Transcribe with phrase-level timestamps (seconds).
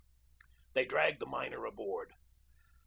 [0.73, 2.13] They dragged the miner aboard.